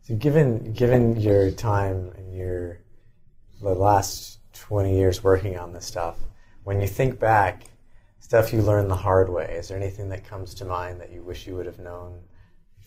[0.03, 2.79] So given given your time and your
[3.61, 6.19] the last twenty years working on this stuff,
[6.65, 7.65] when you think back,
[8.21, 11.23] stuff you learned the hard way, is there anything that comes to mind that you
[11.23, 12.21] wish you would have known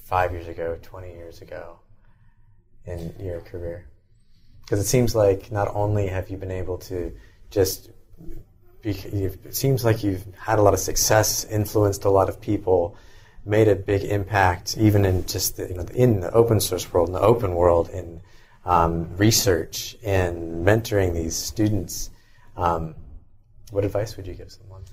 [0.03, 1.80] five years ago, twenty years ago,
[2.86, 3.88] in your career?
[4.61, 7.13] Because it seems like not only have you been able to
[7.51, 7.91] just
[8.82, 12.97] be, it seems like you've had a lot of success, influenced a lot of people,
[13.45, 17.09] made a big impact, even in just the, you know in the open source world,
[17.09, 18.21] in the open world, in
[18.63, 22.09] um, research and mentoring these students.
[22.57, 22.95] Um,
[23.72, 24.84] what advice would you give someone?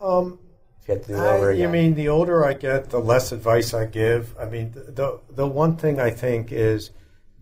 [0.00, 0.38] Um,
[0.80, 1.68] if you had to do that over again.
[1.68, 4.34] I mean, the older I get, the less advice I give.
[4.38, 6.90] I mean, the, the the one thing I think is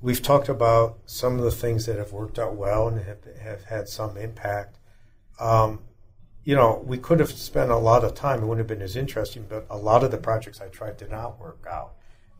[0.01, 3.64] we've talked about some of the things that have worked out well and have, have
[3.64, 4.79] had some impact.
[5.41, 5.81] Um,
[6.45, 8.43] you know, we could have spent a lot of time.
[8.43, 11.11] It wouldn't have been as interesting, but a lot of the projects I tried did
[11.11, 11.95] not work out.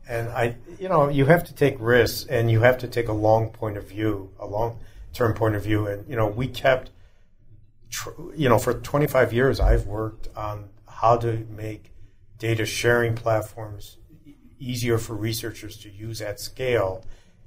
[0.07, 3.13] And I, you know, you have to take risks and you have to take a
[3.13, 4.79] long point of view, a long
[5.13, 5.87] term point of view.
[5.87, 6.91] And, you know, we kept,
[8.35, 11.91] you know, for 25 years, I've worked on how to make
[12.37, 13.97] data sharing platforms
[14.59, 17.05] easier for researchers to use at scale.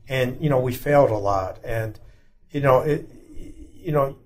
[0.09, 1.59] And, you know, we failed a lot.
[1.65, 1.99] And,
[2.51, 3.09] you know, it,
[3.75, 4.17] you know,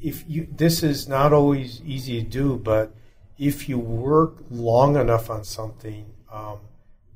[0.00, 2.94] if you this is not always easy to do, but
[3.38, 6.58] if you work long enough on something um,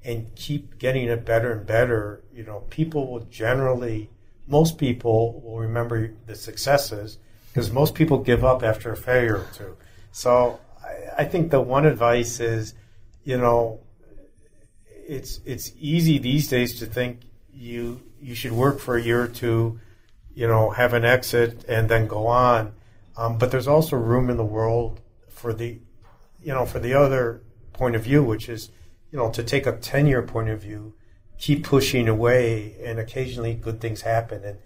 [0.04, 4.10] and keep getting it better and better, you know, people will generally,
[4.46, 7.18] most people will remember the successes
[7.52, 9.76] because most people give up after a failure or two.
[10.12, 12.74] So I, I think the one advice is,
[13.24, 13.80] you know,
[14.86, 17.20] it's it's easy these days to think
[17.52, 19.80] you you should work for a year or two
[20.34, 22.72] you know, have an exit and then go on.
[23.16, 25.78] Um, but there's also room in the world for the,
[26.42, 27.42] you know, for the other
[27.72, 28.70] point of view, which is,
[29.10, 30.94] you know, to take a 10 year point of view,
[31.38, 34.44] keep pushing away, and occasionally good things happen.
[34.44, 34.58] And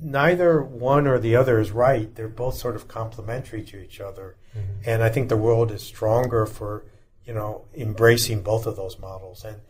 [0.00, 2.14] neither one or the other is right.
[2.14, 4.36] They're both sort of complementary to each other.
[4.56, 4.90] Mm-hmm.
[4.90, 6.84] And I think the world is stronger for,
[7.24, 9.44] you know, embracing both of those models.
[9.44, 9.60] And,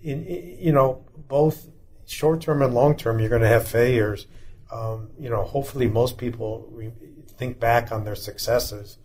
[0.00, 0.24] in,
[0.58, 1.68] you know, both
[2.06, 4.26] short term and long term, you're going to have failures
[4.72, 6.92] um, you know, hopefully most people re-
[7.36, 8.98] think back on their successes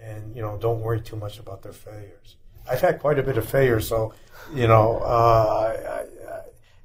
[0.00, 2.36] and, you know, don't worry too much about their failures.
[2.70, 4.14] I've had quite a bit of failures, so,
[4.54, 6.04] you know, uh,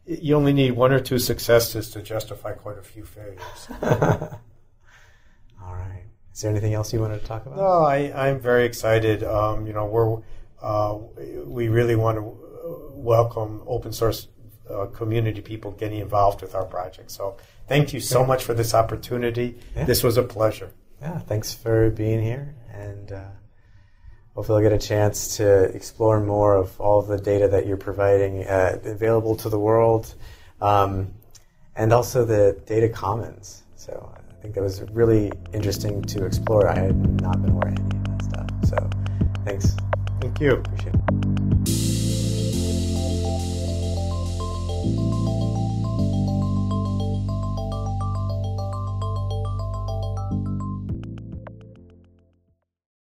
[0.05, 3.67] you only need one or two successes to justify quite a few failures.
[3.81, 6.03] All right.
[6.33, 7.57] Is there anything else you wanted to talk about?
[7.57, 9.23] No, I, I'm very excited.
[9.23, 10.17] Um, you know, we're,
[10.61, 10.97] uh,
[11.45, 12.37] we really want to
[12.93, 14.27] welcome open source
[14.69, 17.11] uh, community people getting involved with our project.
[17.11, 17.37] So
[17.67, 19.57] thank you so much for this opportunity.
[19.75, 19.85] Yeah.
[19.85, 20.71] This was a pleasure.
[21.01, 23.25] Yeah, thanks for being here, and uh,
[24.35, 27.77] hopefully I'll get a chance to explore more of all of the data that you're
[27.77, 30.15] providing uh, available to the world,
[30.61, 31.13] um,
[31.75, 33.63] and also the data commons.
[33.75, 36.67] So I think that was really interesting to explore.
[36.67, 38.49] I had not been aware of any of that stuff.
[38.69, 38.89] So
[39.45, 39.75] thanks.
[40.19, 40.53] Thank you.
[40.53, 41.02] Appreciate it.